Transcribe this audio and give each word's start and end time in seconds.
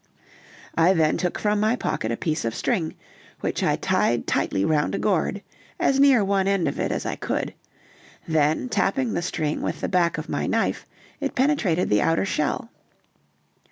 I 0.75 0.93
then 0.93 1.17
took 1.17 1.37
from 1.37 1.59
my 1.59 1.75
pocket 1.75 2.11
a 2.11 2.17
piece 2.17 2.43
of 2.43 2.55
string, 2.55 2.95
which 3.41 3.61
I 3.61 3.75
tied 3.75 4.25
tightly 4.25 4.65
round 4.65 4.95
a 4.95 4.97
gourd, 4.97 5.43
as 5.79 5.99
near 5.99 6.23
one 6.25 6.47
end 6.47 6.67
of 6.67 6.79
it 6.79 6.91
as 6.91 7.05
I 7.05 7.15
could; 7.15 7.53
then 8.27 8.67
tapping 8.67 9.13
the 9.13 9.21
string 9.21 9.61
with 9.61 9.79
the 9.79 9.87
back 9.87 10.17
of 10.17 10.27
my 10.27 10.47
knife, 10.47 10.87
it 11.19 11.35
penetrated 11.35 11.87
the 11.91 12.01
outer 12.01 12.25
shell. 12.25 12.71